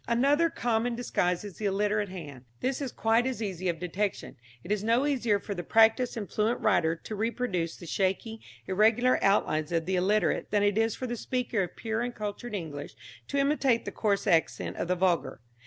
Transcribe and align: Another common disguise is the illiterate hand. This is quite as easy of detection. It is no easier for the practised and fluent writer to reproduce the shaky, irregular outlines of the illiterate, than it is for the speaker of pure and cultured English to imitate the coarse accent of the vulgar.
Another 0.07 0.49
common 0.49 0.95
disguise 0.95 1.43
is 1.43 1.57
the 1.57 1.65
illiterate 1.65 2.09
hand. 2.09 2.45
This 2.59 2.81
is 2.81 2.91
quite 2.91 3.27
as 3.27 3.39
easy 3.39 3.69
of 3.69 3.77
detection. 3.77 4.35
It 4.63 4.71
is 4.71 4.83
no 4.83 5.05
easier 5.05 5.39
for 5.39 5.53
the 5.53 5.61
practised 5.61 6.17
and 6.17 6.27
fluent 6.27 6.59
writer 6.59 6.95
to 6.95 7.15
reproduce 7.15 7.75
the 7.77 7.85
shaky, 7.85 8.41
irregular 8.65 9.23
outlines 9.23 9.71
of 9.71 9.85
the 9.85 9.97
illiterate, 9.97 10.49
than 10.49 10.63
it 10.63 10.75
is 10.75 10.95
for 10.95 11.05
the 11.05 11.15
speaker 11.15 11.61
of 11.61 11.75
pure 11.75 12.01
and 12.01 12.15
cultured 12.15 12.55
English 12.55 12.95
to 13.27 13.37
imitate 13.37 13.85
the 13.85 13.91
coarse 13.91 14.25
accent 14.25 14.75
of 14.77 14.87
the 14.87 14.95
vulgar. 14.95 15.39